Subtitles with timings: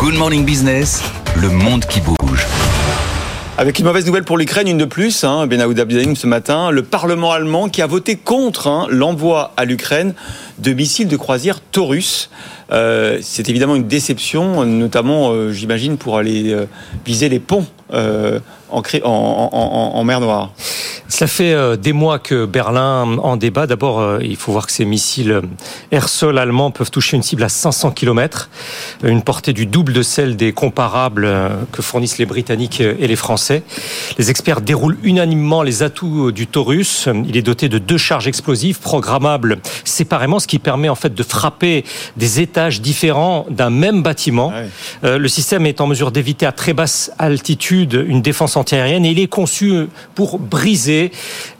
[0.00, 1.02] Good Morning Business,
[1.36, 2.46] le monde qui bouge.
[3.58, 6.82] Avec une mauvaise nouvelle pour l'Ukraine, une de plus, hein, Ben Abdelhaim ce matin, le
[6.82, 10.14] Parlement allemand qui a voté contre hein, l'envoi à l'Ukraine
[10.58, 12.30] de missiles de croisière Taurus.
[12.72, 16.64] Euh, c'est évidemment une déception, notamment, euh, j'imagine, pour aller euh,
[17.04, 20.54] viser les ponts en, mer Noire.
[21.10, 23.66] Cela fait euh, des mois que Berlin en débat.
[23.66, 25.42] D'abord, euh, il faut voir que ces missiles
[25.90, 28.48] air-sol allemands peuvent toucher une cible à 500 km,
[29.02, 33.16] une portée du double de celle des comparables euh, que fournissent les Britanniques et les
[33.16, 33.64] Français.
[34.18, 37.08] Les experts déroulent unanimement les atouts du Taurus.
[37.26, 41.22] Il est doté de deux charges explosives programmables séparément, ce qui permet en fait de
[41.24, 41.84] frapper
[42.16, 44.52] des étages différents d'un même bâtiment.
[45.02, 49.10] Ah le système est en mesure d'éviter à très basse altitude une défense antiaérienne et
[49.10, 50.99] il est conçu pour briser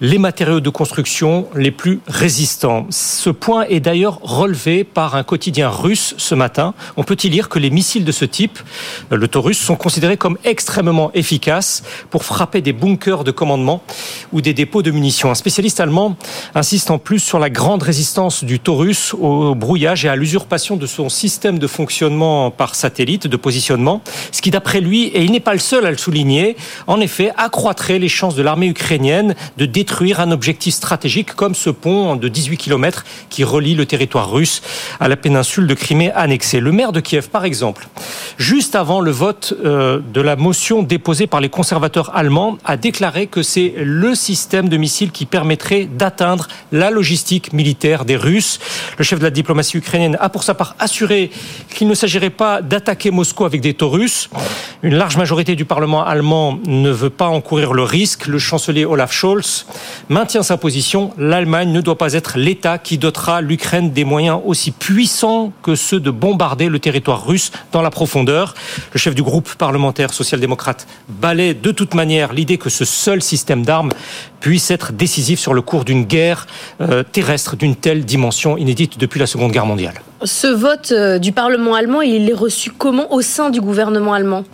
[0.01, 2.87] les matériaux de construction les plus résistants.
[2.91, 6.75] Ce point est d'ailleurs relevé par un quotidien russe ce matin.
[6.97, 8.59] On peut y lire que les missiles de ce type,
[9.11, 13.83] le Taurus, sont considérés comme extrêmement efficaces pour frapper des bunkers de commandement
[14.33, 15.31] ou des dépôts de munitions.
[15.31, 16.17] Un spécialiste allemand
[16.55, 20.87] insiste en plus sur la grande résistance du Taurus au brouillage et à l'usurpation de
[20.87, 25.41] son système de fonctionnement par satellite, de positionnement, ce qui d'après lui, et il n'est
[25.41, 29.67] pas le seul à le souligner, en effet accroîtrait les chances de l'armée ukrainienne de
[29.67, 34.63] détruire un objectif stratégique comme ce pont de 18 km qui relie le territoire russe
[34.99, 36.61] à la péninsule de Crimée annexée.
[36.61, 37.89] Le maire de Kiev, par exemple,
[38.39, 43.27] juste avant le vote euh, de la motion déposée par les conservateurs allemands, a déclaré
[43.27, 48.59] que c'est le système de missiles qui permettrait d'atteindre la logistique militaire des Russes.
[48.99, 51.31] Le chef de la diplomatie ukrainienne a pour sa part assuré
[51.75, 54.31] qu'il ne s'agirait pas d'attaquer Moscou avec des Taurus.
[54.83, 58.27] Une large majorité du Parlement allemand ne veut pas encourir le risque.
[58.27, 59.67] Le chancelier Olaf Scholz
[60.09, 61.13] maintient sa position.
[61.19, 66.01] L'Allemagne ne doit pas être l'État qui dotera l'Ukraine des moyens aussi puissants que ceux
[66.01, 68.55] de bombarder le territoire russe dans la profondeur.
[68.95, 73.63] Le chef du groupe parlementaire social-démocrate balaie de toute manière l'idée que ce seul système
[73.63, 73.93] d'armes
[74.41, 76.47] puisse être décisif sur le cours d'une guerre
[76.81, 80.01] euh, terrestre d'une telle dimension inédite depuis la Seconde Guerre mondiale.
[80.25, 83.13] Ce vote euh, du Parlement allemand, il est reçu comment?
[83.13, 84.45] Au sein du gouvernement allemand?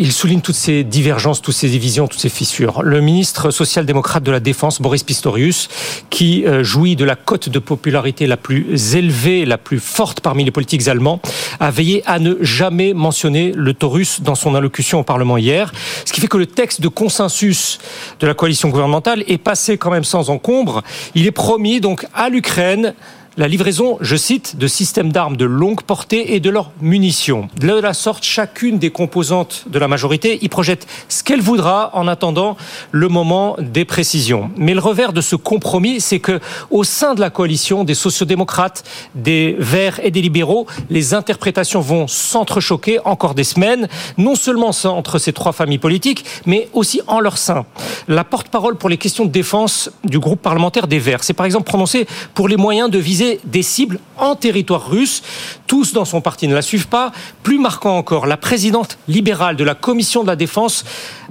[0.00, 2.82] Il souligne toutes ces divergences, toutes ces divisions, toutes ces fissures.
[2.82, 5.68] Le ministre social-démocrate de la Défense, Boris Pistorius,
[6.08, 10.42] qui euh, jouit de la cote de popularité la plus élevée, la plus forte parmi
[10.42, 11.20] les politiques allemands,
[11.60, 15.70] a veillé à ne jamais mentionner le Taurus dans son allocution au Parlement hier.
[16.06, 17.78] Ce qui fait que le texte de consensus
[18.20, 20.82] de la coalition gouvernementale est passé quand même sans encombre.
[21.14, 22.94] Il est promis donc à l'Ukraine
[23.36, 27.48] la livraison, je cite, de systèmes d'armes de longue portée et de leurs munitions.
[27.60, 32.08] De la sorte, chacune des composantes de la majorité y projette ce qu'elle voudra en
[32.08, 32.56] attendant
[32.90, 34.50] le moment des précisions.
[34.56, 36.40] Mais le revers de ce compromis, c'est que
[36.70, 38.82] au sein de la coalition des sociodémocrates,
[39.14, 43.88] des Verts et des libéraux, les interprétations vont s'entrechoquer encore des semaines,
[44.18, 47.64] non seulement entre ces trois familles politiques, mais aussi en leur sein.
[48.08, 51.66] La porte-parole pour les questions de défense du groupe parlementaire des Verts s'est par exemple
[51.66, 55.22] prononcée pour les moyens de viser des cibles en territoire russe.
[55.66, 57.12] Tous dans son parti ne la suivent pas.
[57.42, 60.84] Plus marquant encore, la présidente libérale de la commission de la défense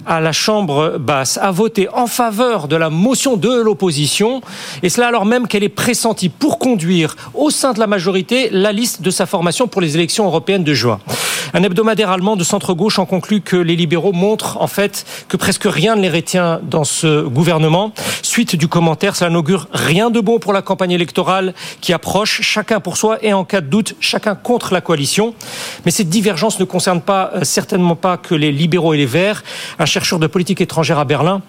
[0.05, 4.41] à la Chambre basse a voté en faveur de la motion de l'opposition,
[4.81, 8.71] et cela alors même qu'elle est pressentie pour conduire au sein de la majorité la
[8.71, 10.99] liste de sa formation pour les élections européennes de juin.
[11.53, 15.63] Un hebdomadaire allemand de centre-gauche en conclut que les libéraux montrent en fait que presque
[15.65, 17.91] rien ne les retient dans ce gouvernement.
[18.21, 22.79] Suite du commentaire, cela n'augure rien de bon pour la campagne électorale qui approche, chacun
[22.79, 25.33] pour soi et en cas de doute, chacun contre la coalition.
[25.85, 29.43] Mais cette divergence ne concerne pas, euh, certainement pas que les libéraux et les verts.
[29.79, 31.41] Un chercheur de politique étrangère à Berlin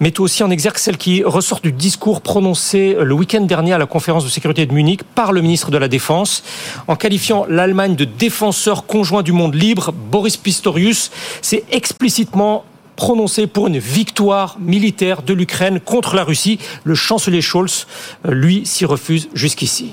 [0.00, 3.86] met aussi en exergue celle qui ressort du discours prononcé le week-end dernier à la
[3.86, 6.42] conférence de sécurité de Munich par le ministre de la Défense.
[6.88, 11.10] En qualifiant l'Allemagne de défenseur conjoint du monde libre, Boris Pistorius
[11.42, 12.64] s'est explicitement
[12.96, 16.58] prononcé pour une victoire militaire de l'Ukraine contre la Russie.
[16.84, 17.86] Le chancelier Scholz,
[18.28, 19.92] lui, s'y refuse jusqu'ici.